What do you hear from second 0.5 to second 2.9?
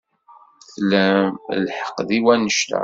Tlam lḥeqq deg wanect-a.